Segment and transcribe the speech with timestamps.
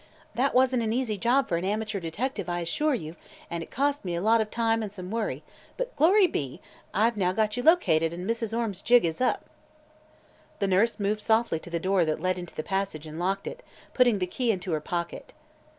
[0.33, 3.15] That wasn't an easy job for an amateur detective, I assure you,
[3.51, 5.43] and it cost me a lot of time and some worry,
[5.77, 6.59] but glory be!
[6.91, 8.51] I've now got you located and Mrs.
[8.57, 9.45] Orme's jig is up."
[10.57, 13.61] The nurse moved softly to the door that led into the passage and locked it,
[13.93, 15.33] putting the key into her pocket.